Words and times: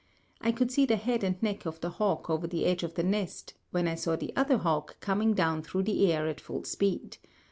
I 0.41 0.51
could 0.51 0.71
see 0.71 0.87
the 0.87 0.95
head 0.95 1.23
and 1.23 1.39
neck 1.43 1.67
of 1.67 1.79
the 1.79 1.91
hawk 1.91 2.27
over 2.27 2.47
the 2.47 2.65
edge 2.65 2.81
of 2.81 2.95
the 2.95 3.03
nest, 3.03 3.53
when 3.69 3.87
I 3.87 3.93
saw 3.93 4.15
the 4.15 4.33
other 4.35 4.57
hawk 4.57 4.99
coming 4.99 5.35
down 5.35 5.61
through 5.61 5.83
the 5.83 6.11
air 6.11 6.25
at 6.27 6.41
full 6.41 6.63
speed. 6.63 7.17